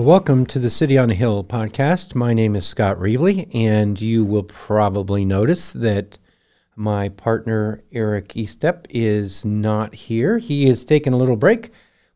[0.00, 2.14] Well, welcome to the City on a Hill podcast.
[2.14, 6.16] My name is Scott Reevely, and you will probably notice that
[6.74, 10.38] my partner Eric Estep is not here.
[10.38, 11.68] He is taking a little break,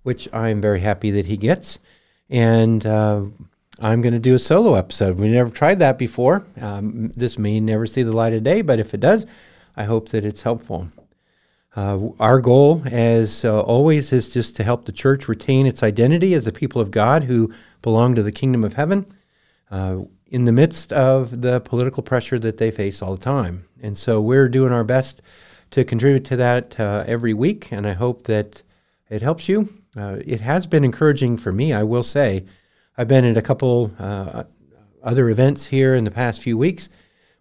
[0.02, 1.78] which I'm very happy that he gets.
[2.30, 3.24] And uh,
[3.82, 5.18] I'm going to do a solo episode.
[5.18, 6.46] We never tried that before.
[6.58, 9.26] Um, this may never see the light of day, but if it does,
[9.76, 10.88] I hope that it's helpful.
[11.76, 16.32] Uh, our goal, as uh, always, is just to help the church retain its identity
[16.34, 19.06] as a people of God who belong to the kingdom of heaven
[19.70, 23.66] uh, in the midst of the political pressure that they face all the time.
[23.82, 25.20] And so we're doing our best
[25.72, 28.62] to contribute to that uh, every week, and I hope that
[29.10, 29.68] it helps you.
[29.96, 32.44] Uh, it has been encouraging for me, I will say.
[32.96, 34.44] I've been at a couple uh,
[35.02, 36.88] other events here in the past few weeks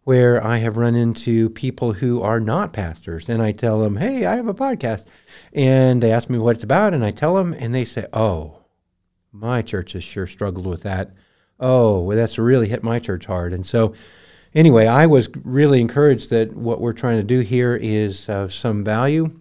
[0.04, 4.26] where I have run into people who are not pastors, and I tell them, "Hey,
[4.26, 5.06] I have a podcast,"
[5.54, 8.58] and they ask me what it's about, and I tell them, and they say, "Oh,
[9.32, 11.12] my church has sure struggled with that.
[11.60, 13.94] Oh, well, that's really hit my church hard." And so,
[14.54, 18.84] anyway, I was really encouraged that what we're trying to do here is of some
[18.84, 19.32] value,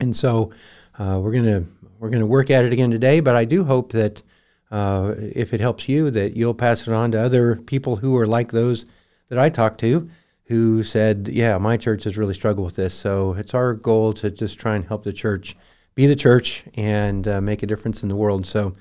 [0.00, 0.52] and so
[0.98, 1.64] uh, we're gonna
[1.98, 3.20] we're gonna work at it again today.
[3.20, 4.22] But I do hope that
[4.70, 8.26] uh, if it helps you, that you'll pass it on to other people who are
[8.26, 8.86] like those
[9.32, 10.10] that I talked to
[10.44, 12.92] who said, Yeah, my church has really struggled with this.
[12.92, 15.56] So it's our goal to just try and help the church
[15.94, 18.44] be the church and uh, make a difference in the world.
[18.44, 18.74] So,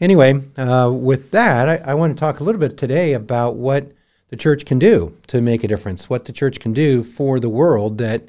[0.00, 3.90] anyway, uh, with that, I, I, want to talk a little bit today about what
[4.28, 7.48] the church can do to make a difference, what the church can do for the
[7.48, 8.22] world that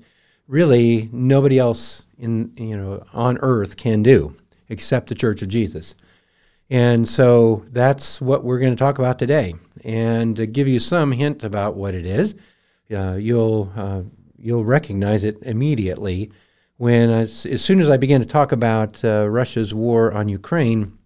[0.48, 4.36] really nobody else in you know on earth can do
[4.70, 5.94] except the Church of Jesus.
[6.70, 9.56] And so that's what we're going to talk about today.
[9.84, 12.36] And to give you some hint about what it is,
[12.94, 14.04] uh, you'll uh,
[14.38, 16.32] you'll recognize it immediately
[16.78, 20.98] when, as, as, soon as I begin to talk about uh, Russia's war on Ukraine,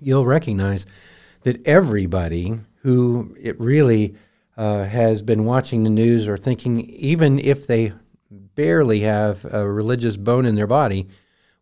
[0.00, 0.86] you'll recognize
[1.42, 4.14] that everybody who it really
[4.56, 7.92] uh, has been watching the news or thinking, even if they
[8.30, 11.06] barely have a religious bone in their body,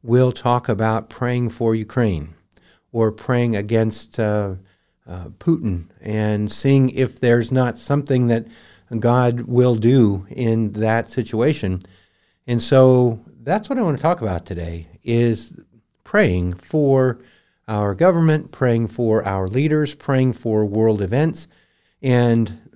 [0.05, 2.35] will talk about praying for Ukraine
[2.93, 4.55] or praying against uh,
[5.07, 8.47] uh, Putin and seeing if there's not something that
[8.99, 11.81] God will do in that situation.
[12.47, 15.53] And so that's what I want to talk about today is
[16.05, 17.19] praying for
[17.69, 21.49] our government, praying for our leaders, praying for world events.
[22.03, 22.71] And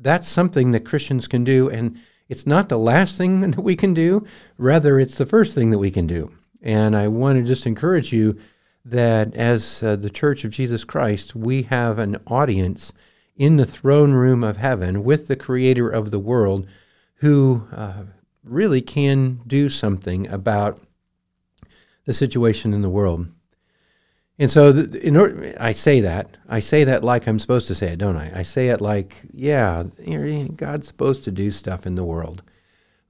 [0.00, 1.70] that's something that Christians can do.
[1.70, 4.26] And it's not the last thing that we can do,
[4.58, 6.32] rather, it's the first thing that we can do.
[6.60, 8.38] And I want to just encourage you
[8.84, 12.92] that as uh, the Church of Jesus Christ, we have an audience
[13.36, 16.66] in the throne room of heaven with the Creator of the world
[17.16, 18.04] who uh,
[18.44, 20.80] really can do something about
[22.04, 23.28] the situation in the world.
[24.38, 26.36] And so, in order, I say that.
[26.48, 28.40] I say that like I'm supposed to say it, don't I?
[28.40, 29.84] I say it like, yeah,
[30.56, 32.42] God's supposed to do stuff in the world.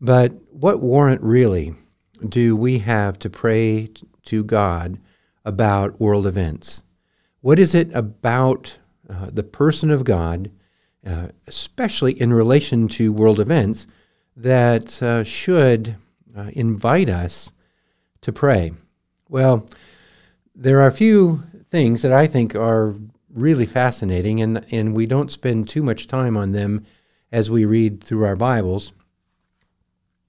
[0.01, 1.75] But what warrant really
[2.29, 3.89] do we have to pray
[4.25, 4.99] to God
[5.45, 6.83] about world events?
[7.41, 10.51] What is it about uh, the person of God,
[11.07, 13.87] uh, especially in relation to world events,
[14.37, 15.97] that uh, should
[16.37, 17.53] uh, invite us
[18.21, 18.73] to pray?
[19.29, 19.67] Well,
[20.55, 22.95] there are a few things that I think are
[23.33, 26.85] really fascinating, and, and we don't spend too much time on them
[27.33, 28.93] as we read through our Bibles.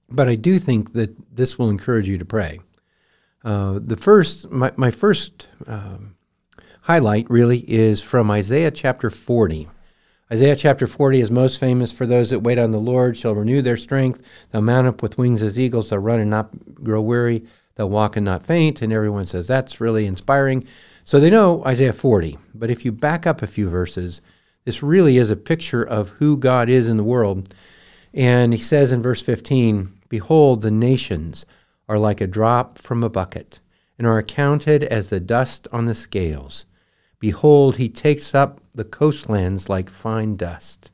[0.08, 2.60] But I do think that this will encourage you to pray.
[3.44, 6.16] Uh, the first, my, my first um,
[6.82, 9.68] highlight really is from Isaiah chapter 40.
[10.32, 13.60] Isaiah chapter 40 is most famous for those that wait on the Lord shall renew
[13.60, 14.22] their strength.
[14.50, 15.90] They'll mount up with wings as eagles.
[15.90, 16.50] They'll run and not
[16.82, 17.44] grow weary.
[17.74, 18.80] They'll walk and not faint.
[18.80, 20.66] And everyone says that's really inspiring.
[21.04, 22.38] So they know Isaiah 40.
[22.54, 24.22] But if you back up a few verses,
[24.64, 27.54] this really is a picture of who God is in the world.
[28.14, 31.44] And he says in verse 15, Behold, the nations
[31.88, 33.60] are like a drop from a bucket,
[33.98, 36.66] and are accounted as the dust on the scales.
[37.20, 40.90] Behold, he takes up the coastlands like fine dust.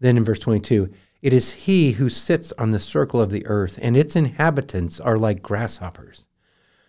[0.00, 0.90] Then in verse 22,
[1.22, 5.16] it is he who sits on the circle of the earth, and its inhabitants are
[5.16, 6.26] like grasshoppers,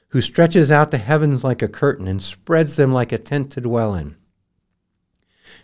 [0.09, 3.61] who stretches out the heavens like a curtain and spreads them like a tent to
[3.61, 4.17] dwell in.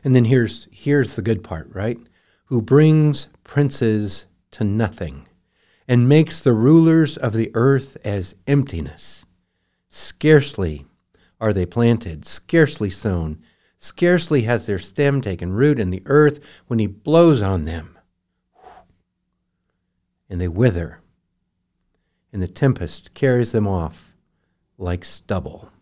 [0.04, 1.98] And then here's here's the good part, right?
[2.46, 5.28] Who brings princes to nothing
[5.92, 9.26] and makes the rulers of the earth as emptiness.
[9.90, 10.86] Scarcely
[11.42, 13.42] are they planted, scarcely sown,
[13.76, 18.00] scarcely has their stem taken root in the earth when he blows on them.
[20.30, 21.02] And they wither,
[22.32, 24.16] and the tempest carries them off
[24.78, 25.74] like stubble.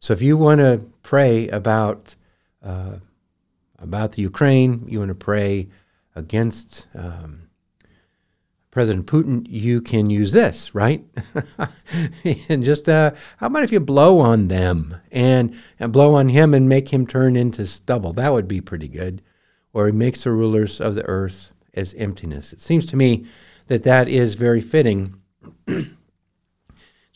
[0.00, 2.14] So if you want to pray about
[2.62, 2.96] uh,
[3.78, 5.70] about the Ukraine, you want to pray
[6.14, 7.49] against um,
[8.70, 11.04] President Putin, you can use this, right?
[12.48, 16.54] and just uh, how about if you blow on them and, and blow on him
[16.54, 18.12] and make him turn into stubble?
[18.12, 19.22] That would be pretty good.
[19.72, 22.52] Or he makes the rulers of the earth as emptiness.
[22.52, 23.24] It seems to me
[23.66, 25.20] that that is very fitting.
[25.66, 25.90] it's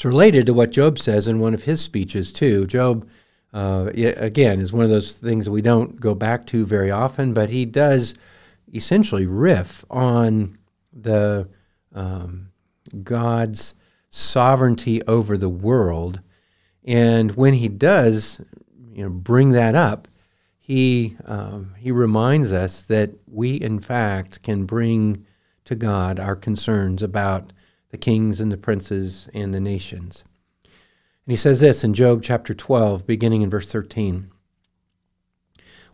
[0.04, 2.66] related to what Job says in one of his speeches too.
[2.66, 3.08] Job,
[3.52, 7.32] uh, again, is one of those things that we don't go back to very often,
[7.32, 8.14] but he does
[8.72, 10.58] essentially riff on
[10.94, 11.49] the
[11.94, 12.50] um,
[13.02, 13.75] God's
[14.11, 16.20] sovereignty over the world.
[16.85, 18.41] And when he does,
[18.93, 20.08] you know, bring that up,
[20.58, 25.26] he um, he reminds us that we, in fact, can bring
[25.64, 27.52] to God our concerns about
[27.91, 30.25] the kings and the princes and the nations.
[30.64, 34.31] And he says this in Job chapter 12, beginning in verse 13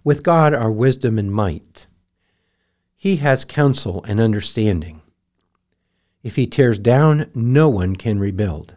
[0.02, 1.86] With God are wisdom and might.
[3.00, 5.00] He has counsel and understanding.
[6.22, 8.76] If he tears down, no one can rebuild.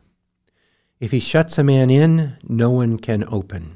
[1.02, 3.76] If he shuts a man in, no one can open.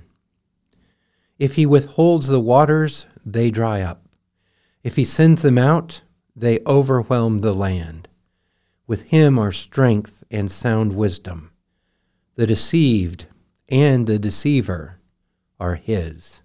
[1.37, 4.05] If he withholds the waters, they dry up.
[4.85, 6.03] If he sends them out,
[6.33, 8.07] they overwhelm the land.
[8.87, 11.51] With him are strength and sound wisdom.
[12.35, 13.25] The deceived
[13.67, 15.01] and the deceiver
[15.59, 16.41] are his.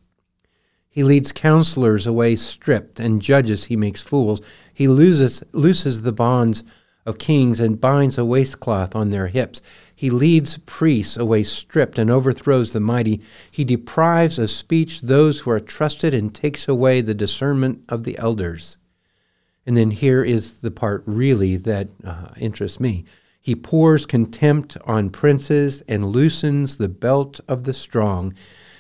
[0.92, 4.42] He leads counselors away stripped, and judges he makes fools.
[4.74, 6.64] He loses, looses the bonds
[7.06, 9.62] of kings and binds a waistcloth on their hips.
[9.94, 13.22] He leads priests away stripped and overthrows the mighty.
[13.50, 18.18] He deprives of speech those who are trusted and takes away the discernment of the
[18.18, 18.76] elders.
[19.64, 23.06] And then here is the part really that uh, interests me.
[23.40, 28.34] He pours contempt on princes and loosens the belt of the strong.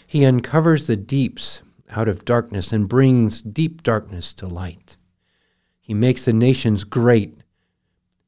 [0.06, 1.62] He uncovers the deeps
[1.92, 4.96] out of darkness and brings deep darkness to light.
[5.80, 7.42] He makes the nations great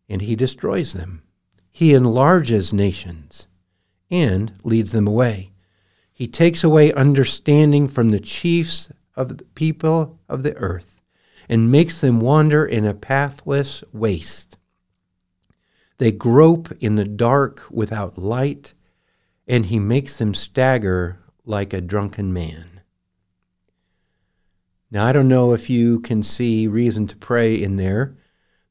[0.08, 1.22] and he destroys them.
[1.70, 3.48] He enlarges nations
[4.10, 5.52] and leads them away.
[6.12, 11.00] He takes away understanding from the chiefs of the people of the earth
[11.48, 14.56] and makes them wander in a pathless waste.
[15.98, 18.74] They grope in the dark without light,
[19.46, 22.73] and he makes them stagger like a drunken man.
[24.94, 28.14] Now, I don't know if you can see reason to pray in there,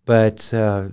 [0.05, 0.87] but uh,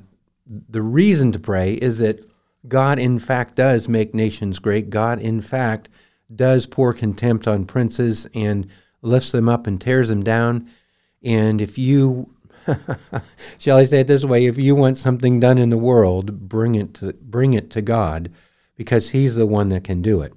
[0.44, 2.26] the reason to pray is that
[2.66, 4.90] God, in fact, does make nations great.
[4.90, 5.88] God, in fact,
[6.34, 8.68] does pour contempt on princes and
[9.02, 10.68] lifts them up and tears them down.
[11.22, 12.34] And if you,
[13.58, 16.74] shall I say it this way, if you want something done in the world, bring
[16.74, 18.32] it to bring it to God,
[18.74, 20.32] because He's the one that can do it.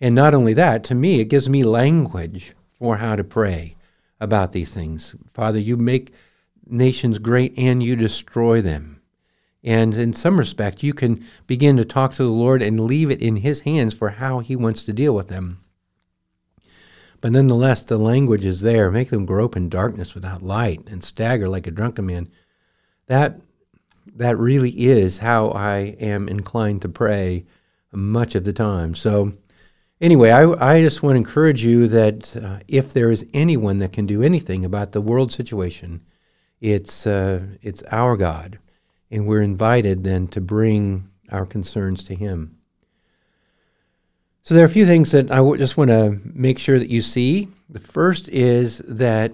[0.00, 3.76] And not only that, to me, it gives me language for how to pray
[4.20, 5.14] about these things.
[5.32, 6.12] Father, you make
[6.66, 9.00] nations great and you destroy them.
[9.62, 13.20] And in some respect, you can begin to talk to the Lord and leave it
[13.20, 15.60] in His hands for how He wants to deal with them.
[17.20, 18.90] But nonetheless, the language is there.
[18.90, 22.30] Make them grope in darkness without light and stagger like a drunken man.
[23.08, 23.40] That,
[24.16, 27.44] that really is how I am inclined to pray
[27.92, 28.94] much of the time.
[28.94, 29.32] So,
[30.00, 33.92] anyway, I, I just want to encourage you that uh, if there is anyone that
[33.92, 36.02] can do anything about the world situation,
[36.60, 38.58] it's, uh, it's our God
[39.10, 42.56] and we're invited then to bring our concerns to Him.
[44.42, 46.88] So there are a few things that I w- just want to make sure that
[46.88, 47.48] you see.
[47.68, 49.32] The first is that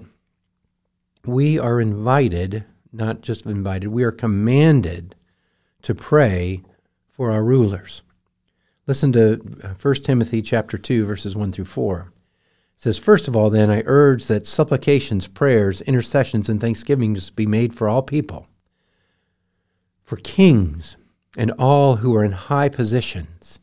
[1.25, 5.15] we are invited, not just invited, we are commanded
[5.83, 6.63] to pray
[7.09, 8.03] for our rulers.
[8.87, 12.13] Listen to uh, 1 Timothy chapter 2 verses 1 through 4.
[12.77, 17.47] It says, First of all, then, I urge that supplications, prayers, intercessions, and thanksgivings be
[17.47, 18.49] made for all people
[20.07, 20.97] for kings
[21.37, 23.59] and all who are in high positions.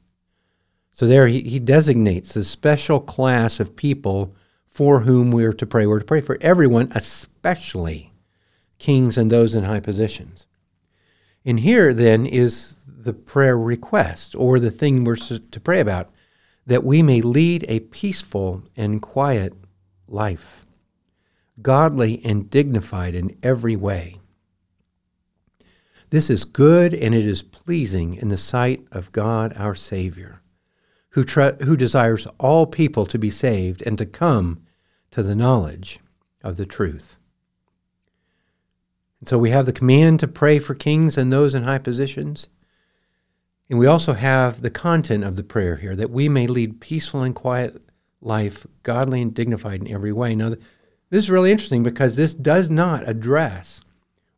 [0.91, 4.35] So there he, he designates a special class of people
[4.67, 5.85] for whom we're to pray.
[5.85, 8.11] We're to pray for everyone, especially
[8.77, 10.45] kings and those in high positions.
[11.45, 16.11] And here then is the prayer request or the thing we're to pray about
[16.65, 19.53] that we may lead a peaceful and quiet
[20.07, 20.65] life,
[21.61, 24.17] godly and dignified in every way.
[26.09, 30.41] This is good and it is pleasing in the sight of God our Savior,
[31.09, 34.63] who, tr- who desires all people to be saved and to come
[35.11, 35.99] to the knowledge
[36.43, 37.17] of the truth.
[39.19, 42.49] And so we have the command to pray for kings and those in high positions.
[43.73, 47.23] And we also have the content of the prayer here that we may lead peaceful
[47.23, 47.81] and quiet
[48.21, 50.35] life, godly and dignified in every way.
[50.35, 53.81] Now, this is really interesting because this does not address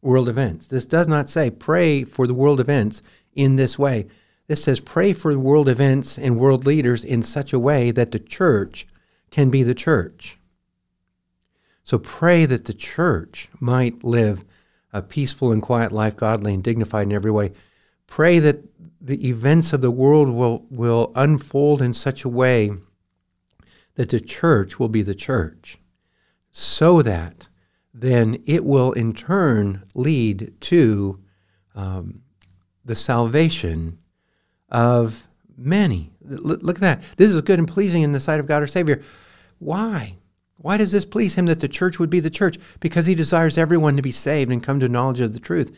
[0.02, 0.68] world events.
[0.68, 4.08] This does not say pray for the world events in this way.
[4.48, 8.20] This says pray for world events and world leaders in such a way that the
[8.20, 8.88] church
[9.32, 10.40] can be the church.
[11.84, 14.46] So pray that the church might live
[14.94, 17.52] a peaceful and quiet life, godly and dignified in every way.
[18.08, 18.64] Pray that
[19.02, 22.72] the events of the world will, will unfold in such a way
[23.96, 25.78] that the church will be the church,
[26.52, 27.48] so that
[27.94, 31.20] then it will in turn lead to
[31.76, 32.22] um,
[32.84, 33.98] the salvation
[34.70, 36.12] of many.
[36.30, 37.02] L- look at that.
[37.18, 39.02] This is good and pleasing in the sight of God our Savior.
[39.60, 40.18] Why?
[40.58, 42.58] Why does this please him that the church would be the church?
[42.80, 45.76] Because he desires everyone to be saved and come to knowledge of the truth.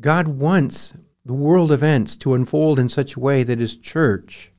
[0.00, 4.52] God wants the world events to unfold in such a way that his church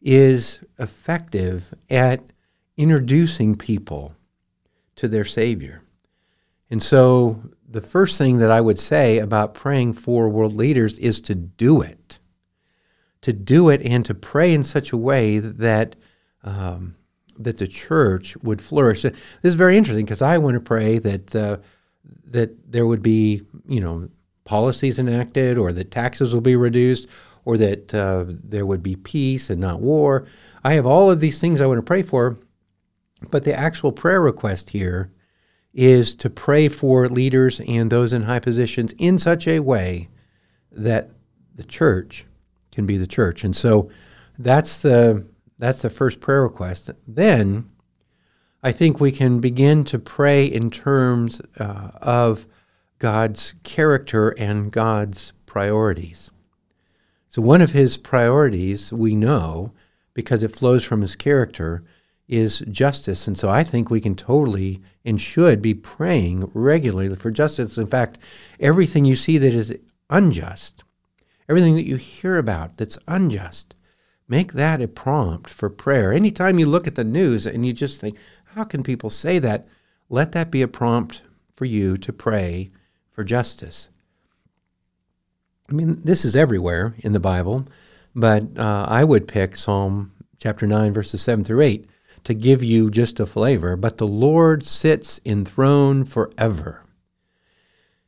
[0.00, 2.22] is effective at
[2.76, 4.14] introducing people
[4.96, 5.82] to their Savior.
[6.70, 11.20] And so, the first thing that I would say about praying for world leaders is
[11.22, 12.18] to do it.
[13.22, 15.94] To do it and to pray in such a way that
[16.42, 16.96] um,
[17.38, 19.02] that the church would flourish.
[19.02, 21.58] This is very interesting because I want to pray that uh,
[22.26, 24.08] that there would be, you know,
[24.44, 27.06] policies enacted, or that taxes will be reduced,
[27.44, 30.26] or that uh, there would be peace and not war.
[30.62, 32.38] I have all of these things I want to pray for,
[33.30, 35.12] but the actual prayer request here
[35.72, 40.08] is to pray for leaders and those in high positions in such a way
[40.72, 41.10] that
[41.54, 42.26] the church
[42.72, 43.44] can be the church.
[43.44, 43.90] And so
[44.38, 45.26] that's the
[45.58, 46.90] that's the first prayer request.
[47.06, 47.70] Then
[48.62, 52.46] I think we can begin to pray in terms uh, of
[53.00, 56.30] God's character and God's priorities.
[57.26, 59.72] So, one of his priorities we know
[60.14, 61.82] because it flows from his character
[62.28, 63.26] is justice.
[63.26, 67.76] And so I think we can totally and should be praying regularly for justice.
[67.76, 68.18] In fact,
[68.60, 69.74] everything you see that is
[70.08, 70.84] unjust,
[71.48, 73.74] everything that you hear about that's unjust,
[74.28, 76.12] make that a prompt for prayer.
[76.12, 78.16] Anytime you look at the news and you just think,
[78.54, 79.66] how can people say that?
[80.08, 81.22] Let that be a prompt
[81.56, 82.70] for you to pray
[83.10, 83.88] for justice.
[85.68, 87.66] I mean, this is everywhere in the Bible,
[88.14, 91.86] but uh, I would pick Psalm chapter 9, verses 7 through 8
[92.24, 96.84] to give you just a flavor, but the Lord sits enthroned forever.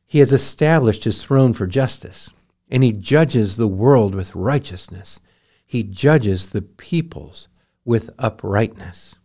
[0.05, 2.31] He has established his throne for justice,
[2.69, 5.19] and he judges the world with righteousness.
[5.65, 7.47] He judges the peoples
[7.85, 9.17] with uprightness.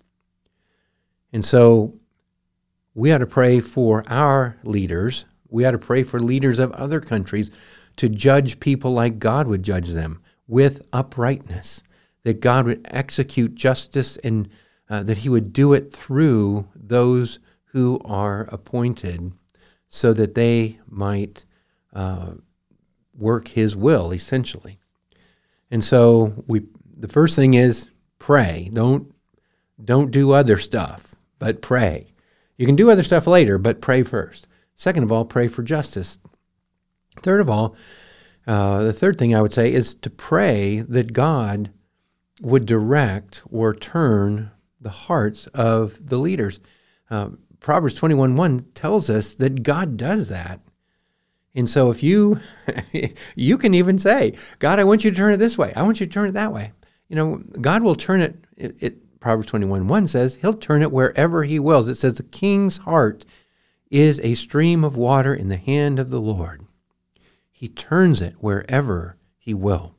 [1.32, 1.94] And so
[2.94, 5.26] we ought to pray for our leaders.
[5.48, 7.50] We ought to pray for leaders of other countries
[7.96, 11.82] to judge people like God would judge them with uprightness,
[12.22, 14.48] that God would execute justice and
[14.88, 19.32] uh, that he would do it through those who are appointed
[19.88, 21.44] so that they might
[21.92, 22.32] uh,
[23.14, 24.78] work his will essentially.
[25.70, 26.62] And so we
[26.96, 28.70] the first thing is pray.
[28.72, 29.14] Don't
[29.82, 32.12] don't do other stuff but pray.
[32.56, 36.18] You can do other stuff later but pray first second of all pray for justice
[37.18, 37.76] third of all
[38.46, 41.70] uh, the third thing i would say is to pray that god
[42.40, 46.60] would direct or turn the hearts of the leaders.
[47.10, 47.30] Uh,
[47.60, 50.60] Proverbs 21 1 tells us that God does that.
[51.54, 52.40] And so if you
[53.34, 55.72] you can even say, God, I want you to turn it this way.
[55.74, 56.72] I want you to turn it that way.
[57.08, 60.92] You know, God will turn it, it, it Proverbs 21 1 says, He'll turn it
[60.92, 61.88] wherever He wills.
[61.88, 63.24] It says, The king's heart
[63.90, 66.62] is a stream of water in the hand of the Lord.
[67.50, 69.94] He turns it wherever He will.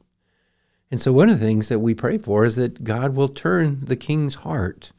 [0.92, 3.86] And so, one of the things that we pray for is that God will turn
[3.86, 4.92] the king's heart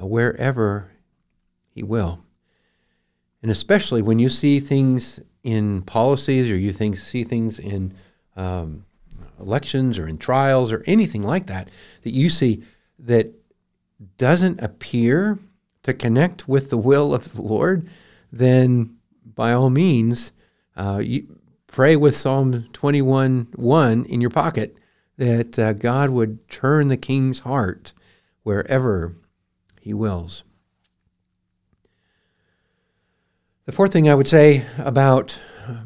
[0.00, 0.90] uh, wherever
[1.70, 2.22] he will.
[3.42, 7.94] And especially when you see things in policies or you think, see things in
[8.36, 8.84] um,
[9.40, 11.70] elections or in trials or anything like that,
[12.02, 12.62] that you see
[13.00, 13.32] that
[14.16, 15.38] doesn't appear
[15.82, 17.88] to connect with the will of the Lord,
[18.32, 20.32] then by all means,
[20.76, 24.78] uh, you pray with Psalm 21 1 in your pocket
[25.18, 27.92] that uh, God would turn the king's heart
[28.42, 29.14] wherever
[29.80, 30.44] he wills.
[33.66, 35.40] The fourth thing I would say about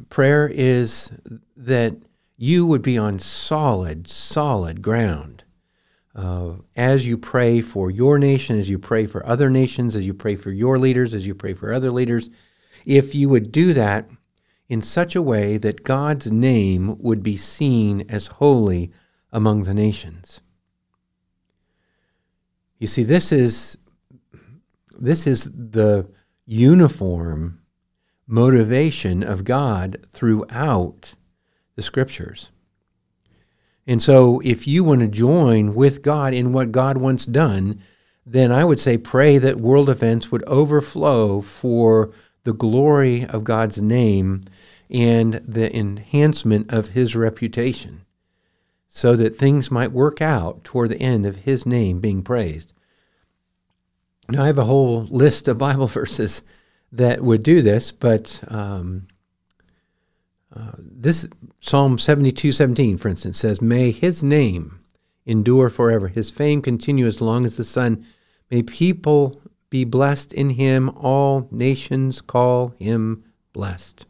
[0.08, 1.10] prayer is
[1.56, 1.96] that
[2.36, 5.35] you would be on solid, solid ground.
[6.16, 10.14] Uh, as you pray for your nation, as you pray for other nations, as you
[10.14, 12.30] pray for your leaders, as you pray for other leaders,
[12.86, 14.08] if you would do that
[14.66, 18.90] in such a way that God's name would be seen as holy
[19.30, 20.40] among the nations.
[22.78, 23.76] You see, this is
[24.98, 26.08] this is the
[26.46, 27.60] uniform
[28.26, 31.14] motivation of God throughout
[31.74, 32.50] the scriptures.
[33.86, 37.80] And so, if you want to join with God in what God wants done,
[38.24, 42.12] then I would say pray that world events would overflow for
[42.42, 44.40] the glory of God's name
[44.90, 48.04] and the enhancement of his reputation,
[48.88, 52.72] so that things might work out toward the end of his name being praised.
[54.28, 56.42] Now, I have a whole list of Bible verses
[56.90, 59.06] that would do this, but um,
[60.78, 61.28] this
[61.60, 64.80] Psalm 72 17, for instance, says, May his name
[65.24, 68.04] endure forever, his fame continue as long as the sun.
[68.50, 74.06] May people be blessed in him, all nations call him blessed.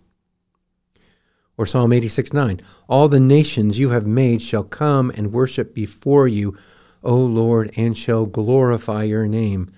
[1.59, 6.29] Or Psalm 86 9, All the nations you have made shall come and worship before
[6.29, 6.57] you,
[7.03, 9.69] O Lord, and shall glorify your name.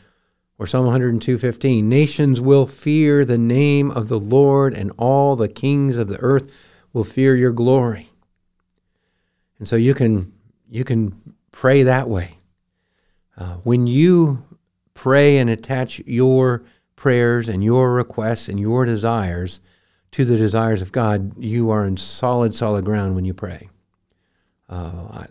[0.59, 5.97] Or Psalm 102:15, nations will fear the name of the Lord and all the kings
[5.97, 6.51] of the earth
[6.93, 8.11] will fear your glory.
[9.59, 10.33] And so you can
[10.69, 12.39] you can pray that way.
[13.37, 14.45] Uh, when you
[14.95, 16.65] pray and attach your
[16.97, 19.61] prayers and your requests and your desires
[20.11, 23.69] to the desires of God, you are in solid, solid ground when you pray.
[24.69, 25.25] Uh,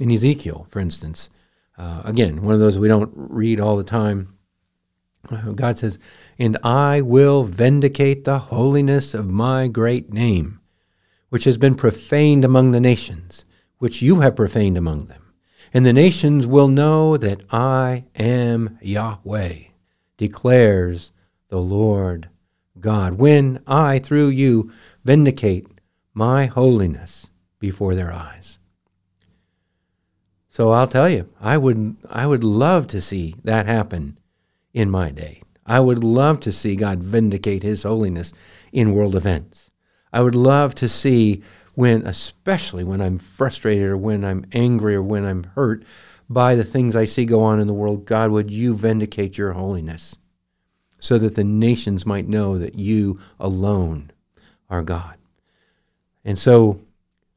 [0.00, 1.30] in Ezekiel, for instance,
[1.76, 4.36] uh, again, one of those we don't read all the time.
[5.30, 5.98] Uh, God says,
[6.38, 10.60] And I will vindicate the holiness of my great name,
[11.30, 13.44] which has been profaned among the nations,
[13.78, 15.32] which you have profaned among them.
[15.72, 19.54] And the nations will know that I am Yahweh,
[20.16, 21.10] declares
[21.48, 22.28] the Lord
[22.78, 24.70] God, when I, through you,
[25.04, 25.66] vindicate
[26.12, 28.58] my holiness before their eyes.
[30.54, 34.20] So I'll tell you, I would I would love to see that happen
[34.72, 35.42] in my day.
[35.66, 38.32] I would love to see God vindicate his holiness
[38.70, 39.72] in world events.
[40.12, 41.42] I would love to see
[41.74, 45.82] when especially when I'm frustrated or when I'm angry or when I'm hurt
[46.30, 49.54] by the things I see go on in the world, God, would you vindicate your
[49.54, 50.18] holiness
[51.00, 54.12] so that the nations might know that you alone
[54.70, 55.16] are God.
[56.24, 56.78] And so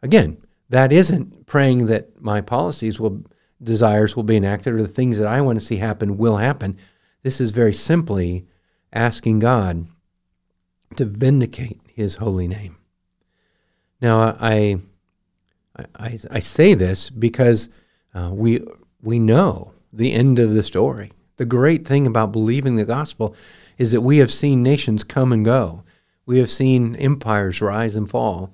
[0.03, 0.38] again,
[0.69, 3.23] that isn't praying that my policies will
[3.62, 6.77] desires will be enacted or the things that I want to see happen will happen.
[7.23, 8.45] This is very simply
[8.93, 9.88] asking God
[10.95, 12.77] to vindicate his holy name.
[14.01, 14.77] Now I
[15.95, 17.69] I, I say this because
[18.13, 18.62] uh, we
[19.01, 21.12] we know the end of the story.
[21.38, 23.36] The great thing about believing the gospel
[23.77, 25.84] is that we have seen nations come and go.
[26.25, 28.51] We have seen empires rise and fall.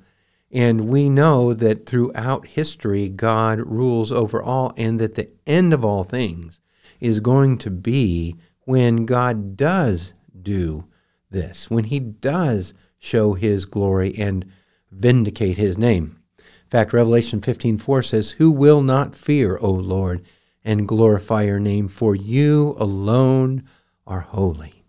[0.54, 5.84] And we know that throughout history, God rules over all, and that the end of
[5.84, 6.60] all things
[7.00, 8.36] is going to be
[8.66, 10.86] when God does do
[11.32, 14.46] this, when He does show His glory and
[14.92, 16.20] vindicate His name.
[16.38, 20.24] In fact, Revelation 15:4 says, "Who will not fear, O Lord,
[20.64, 23.64] and glorify your name, for you alone
[24.06, 24.86] are holy.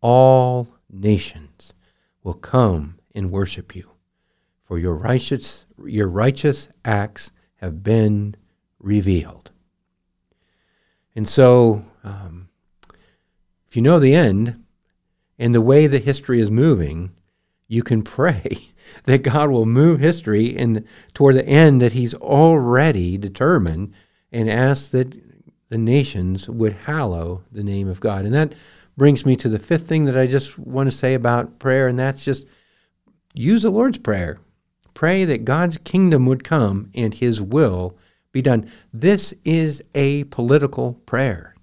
[0.00, 1.74] All nations
[2.22, 3.89] will come and worship you."
[4.70, 8.36] For your righteous, your righteous acts have been
[8.78, 9.50] revealed.
[11.16, 12.50] And so, um,
[13.66, 14.62] if you know the end
[15.40, 17.10] and the way that history is moving,
[17.66, 18.68] you can pray
[19.06, 23.92] that God will move history in toward the end that He's already determined,
[24.30, 25.20] and ask that
[25.68, 28.24] the nations would hallow the name of God.
[28.24, 28.54] And that
[28.96, 31.98] brings me to the fifth thing that I just want to say about prayer, and
[31.98, 32.46] that's just
[33.34, 34.38] use the Lord's Prayer.
[35.00, 37.96] Pray that God's kingdom would come and his will
[38.32, 38.70] be done.
[38.92, 41.54] This is a political prayer.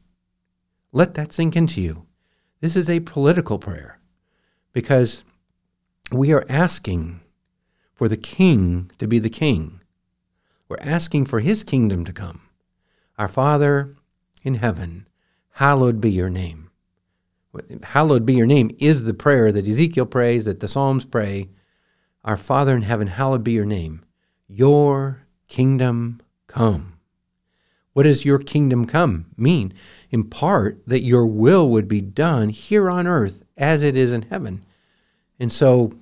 [0.91, 2.07] Let that sink into you.
[2.61, 3.99] This is a political prayer
[4.73, 5.23] because
[6.11, 7.19] we are asking
[7.93, 9.81] for the king to be the king.
[10.67, 12.41] We're asking for his kingdom to come.
[13.19, 13.93] Our Father
[14.41, 15.07] in heaven,
[15.51, 16.71] hallowed be your name.
[17.83, 21.49] Hallowed be your name is the prayer that Ezekiel prays, that the Psalms pray,
[22.27, 24.03] our Father in heaven, hallowed be your name.
[24.49, 26.99] Your kingdom come.
[27.93, 29.73] What does your kingdom come mean?
[30.11, 34.23] In part, that your will would be done here on earth as it is in
[34.23, 34.65] heaven.
[35.39, 35.93] And so,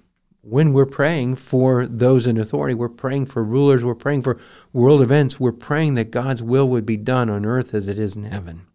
[0.42, 4.40] when we're praying for those in authority, we're praying for rulers, we're praying for
[4.74, 8.16] world events, we're praying that God's will would be done on earth as it is
[8.16, 8.66] in heaven.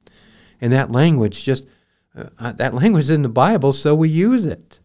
[0.61, 1.67] And that language just,
[2.17, 4.79] uh, uh that language is in the Bible, so we use it.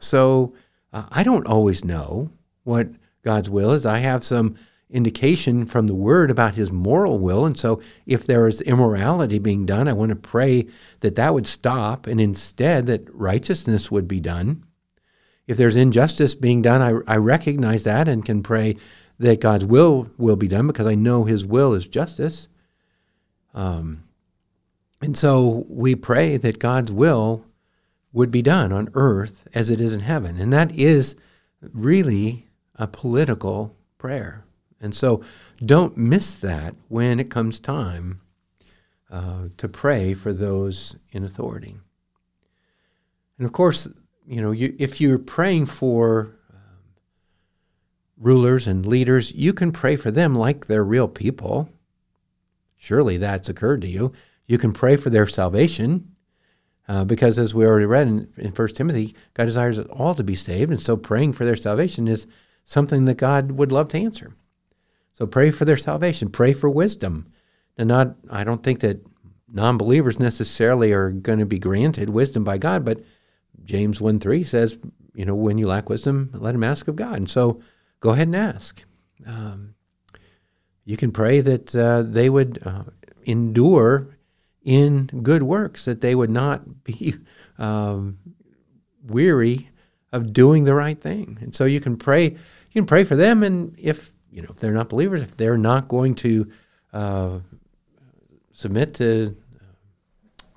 [0.00, 0.54] So,
[0.96, 2.30] uh, I don't always know
[2.64, 2.88] what
[3.22, 3.84] God's will is.
[3.84, 4.56] I have some
[4.88, 7.44] indication from the word about his moral will.
[7.44, 10.66] And so, if there is immorality being done, I want to pray
[11.00, 14.64] that that would stop and instead that righteousness would be done.
[15.46, 18.76] If there's injustice being done, I, I recognize that and can pray
[19.18, 22.48] that God's will will be done because I know his will is justice.
[23.52, 24.04] Um,
[25.02, 27.45] and so we pray that God's will
[28.16, 30.40] would be done on earth as it is in heaven.
[30.40, 31.16] And that is
[31.60, 34.42] really a political prayer.
[34.80, 35.22] And so
[35.62, 38.22] don't miss that when it comes time
[39.10, 41.76] uh, to pray for those in authority.
[43.36, 43.86] And of course,
[44.26, 46.94] you know, you, if you're praying for um,
[48.16, 51.68] rulers and leaders, you can pray for them like they're real people.
[52.78, 54.14] Surely that's occurred to you.
[54.46, 56.15] You can pray for their salvation.
[56.88, 60.36] Uh, because as we already read in, in 1 Timothy, God desires all to be
[60.36, 62.26] saved, and so praying for their salvation is
[62.64, 64.34] something that God would love to answer.
[65.12, 66.28] So pray for their salvation.
[66.28, 67.32] Pray for wisdom.
[67.76, 69.04] And not, I don't think that
[69.50, 73.02] non-believers necessarily are going to be granted wisdom by God, but
[73.64, 74.78] James 1 3 says,
[75.14, 77.16] you know, when you lack wisdom, let him ask of God.
[77.16, 77.60] And so
[78.00, 78.84] go ahead and ask.
[79.26, 79.74] Um,
[80.84, 82.84] you can pray that uh, they would uh,
[83.24, 84.15] endure
[84.66, 87.14] in good works, that they would not be
[87.58, 88.18] um,
[89.06, 89.70] weary
[90.12, 91.38] of doing the right thing.
[91.40, 94.56] And so you can pray, you can pray for them, and if you know, if
[94.56, 96.50] they're not believers, if they're not going to
[96.92, 97.38] uh,
[98.52, 99.34] submit to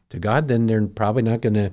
[0.09, 1.71] to God, then they're probably not going to.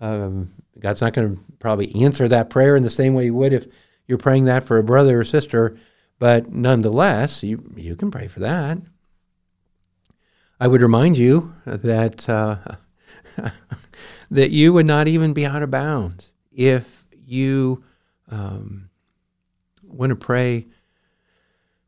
[0.00, 3.52] Um, God's not going to probably answer that prayer in the same way He would
[3.52, 3.66] if
[4.06, 5.76] you're praying that for a brother or sister.
[6.18, 8.78] But nonetheless, you you can pray for that.
[10.62, 12.56] I would remind you that uh,
[14.30, 17.82] that you would not even be out of bounds if you
[18.30, 18.88] um,
[19.82, 20.68] want to pray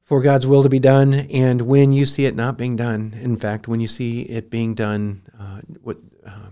[0.02, 3.36] for God's will to be done, and when you see it not being done, in
[3.36, 6.48] fact, when you see it being done, uh, what uh,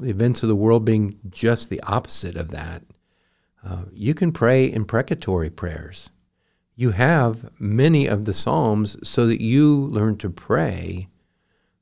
[0.00, 2.82] the events of the world being just the opposite of that,
[3.64, 6.10] uh, you can pray imprecatory prayers.
[6.74, 11.06] You have many of the Psalms so that you learn to pray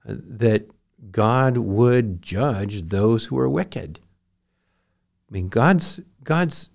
[0.09, 0.71] that
[1.11, 4.01] God would judge those who are wicked.
[5.29, 6.71] I mean, God's God's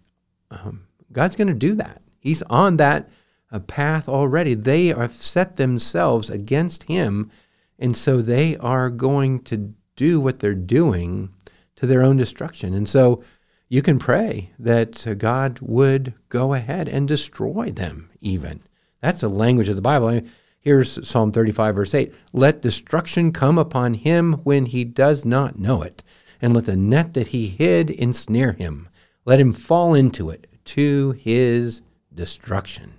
[0.51, 2.01] um, God's going to do that.
[2.19, 3.09] He's on that
[3.51, 4.53] a path already.
[4.53, 7.31] They have set themselves against him,
[7.77, 11.29] and so they are going to do what they're doing
[11.75, 12.73] to their own destruction.
[12.73, 13.23] And so
[13.69, 18.61] you can pray that God would go ahead and destroy them, even.
[19.01, 20.21] That's the language of the Bible.
[20.63, 25.81] Here's Psalm 35, verse 8 Let destruction come upon him when he does not know
[25.81, 26.03] it,
[26.41, 28.89] and let the net that he hid ensnare him.
[29.25, 31.81] Let him fall into it to his
[32.13, 32.95] destruction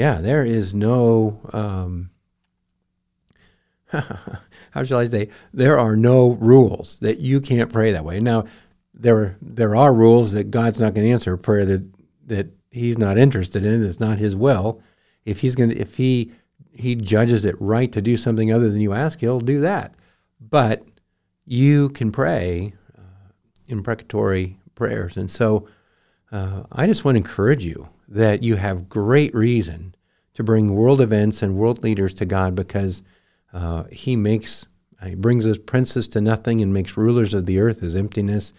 [0.00, 2.08] yeah, there is no, um,
[3.90, 8.18] how shall I say, there are no rules that you can't pray that way.
[8.18, 8.46] Now,
[8.94, 11.86] there there are rules that God's not going to answer a prayer that
[12.28, 13.84] that He's not interested in.
[13.84, 14.82] It's not His will.
[15.24, 16.32] If He's going to, if He
[16.72, 19.94] He judges it right to do something other than you ask, He'll do that.
[20.40, 20.84] But
[21.44, 23.32] you can pray uh,
[23.66, 25.68] imprecatory prayers, and so
[26.32, 29.94] uh, I just want to encourage you that you have great reason
[30.34, 33.02] to bring world events and world leaders to God because
[33.52, 34.66] uh, He makes
[35.04, 38.52] He brings His princes to nothing and makes rulers of the earth as emptiness.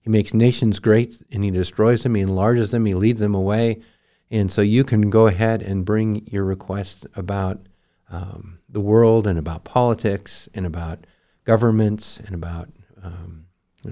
[0.00, 2.14] He makes nations great and He destroys them.
[2.14, 2.86] He enlarges them.
[2.86, 3.80] He leads them away.
[4.30, 7.66] And so you can go ahead and bring your requests about
[8.10, 11.06] um, the world and about politics and about
[11.44, 12.68] governments and about
[13.02, 13.46] um,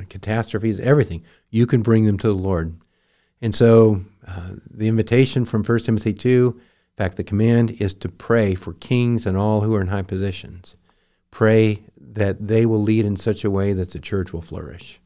[0.09, 1.25] catastrophes, everything.
[1.51, 2.77] You can bring them to the Lord.
[3.40, 6.62] And so uh, the invitation from 1 Timothy 2, in
[6.96, 10.77] fact, the command is to pray for kings and all who are in high positions.
[11.31, 15.01] Pray that they will lead in such a way that the church will flourish.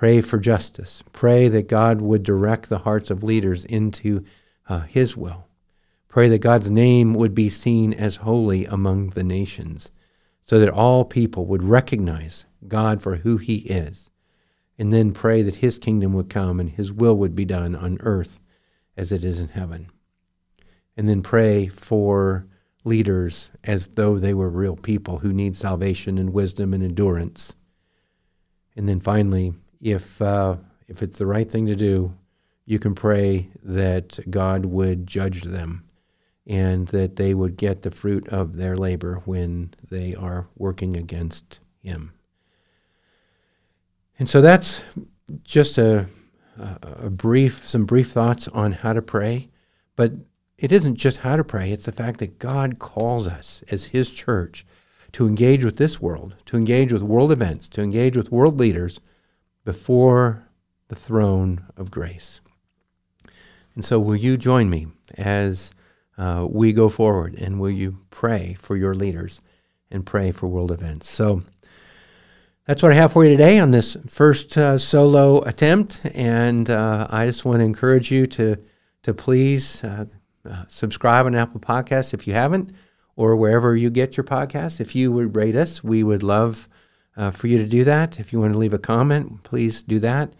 [0.00, 1.04] Pray for justice.
[1.12, 4.24] Pray that God would direct the hearts of leaders into
[4.66, 5.46] uh, His will.
[6.08, 9.90] Pray that God's name would be seen as holy among the nations,
[10.40, 14.10] so that all people would recognize God for who He is
[14.80, 17.98] and then pray that his kingdom would come and his will would be done on
[18.00, 18.40] earth
[18.96, 19.90] as it is in heaven.
[20.96, 22.46] and then pray for
[22.84, 27.56] leaders as though they were real people who need salvation and wisdom and endurance.
[28.74, 30.56] And then finally, if uh,
[30.88, 32.14] if it's the right thing to do,
[32.66, 35.84] you can pray that God would judge them
[36.46, 41.60] and that they would get the fruit of their labor when they are working against
[41.82, 42.12] Him.
[44.18, 44.82] And so that's
[45.44, 46.06] just a,
[46.58, 49.48] a, brief, some brief thoughts on how to pray.
[49.96, 50.12] But
[50.58, 54.10] it isn't just how to pray, it's the fact that God calls us as His
[54.10, 54.66] church
[55.12, 59.00] to engage with this world, to engage with world events, to engage with world leaders
[59.70, 60.42] before
[60.88, 62.40] the throne of grace.
[63.76, 65.70] And so, will you join me as
[66.18, 69.40] uh, we go forward and will you pray for your leaders
[69.88, 71.08] and pray for world events?
[71.08, 71.44] So,
[72.66, 76.00] that's what I have for you today on this first uh, solo attempt.
[76.14, 78.56] And uh, I just want to encourage you to,
[79.04, 80.06] to please uh,
[80.50, 82.72] uh, subscribe on Apple Podcasts if you haven't,
[83.14, 84.80] or wherever you get your podcasts.
[84.80, 86.68] If you would rate us, we would love
[87.16, 88.18] uh, for you to do that.
[88.20, 90.32] If you want to leave a comment, please do that.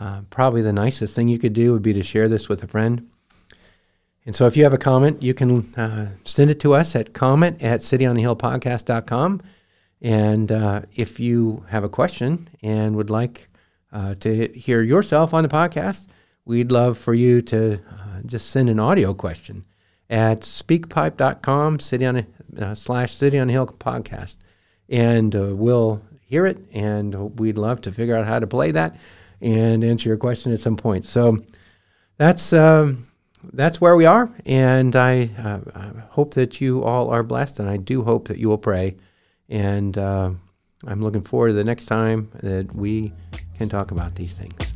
[0.00, 2.66] Uh, probably the nicest thing you could do would be to share this with a
[2.66, 3.08] friend.
[4.26, 7.12] And so if you have a comment, you can uh, send it to us at
[7.12, 9.42] comment at cityonthehillpodcast.com.
[10.00, 13.48] And uh, if you have a question and would like
[13.92, 16.08] uh, to hear yourself on the podcast,
[16.44, 19.64] we'd love for you to uh, just send an audio question
[20.10, 22.26] at speakpipe.com city on,
[22.74, 24.36] slash city on hill podcast.
[24.88, 26.02] And uh, we'll
[26.34, 28.96] hear it, and we'd love to figure out how to play that
[29.40, 31.04] and answer your question at some point.
[31.04, 31.38] So
[32.16, 33.06] that's um,
[33.52, 37.68] that's where we are, and I, uh, I, hope that you all are blessed, and
[37.68, 38.96] I do hope that you will pray.
[39.48, 40.30] And uh,
[40.86, 43.12] I'm looking forward to the next time that we
[43.56, 44.73] can talk about these things.